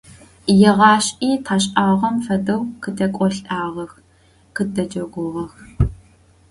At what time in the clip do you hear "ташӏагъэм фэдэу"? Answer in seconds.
1.45-2.61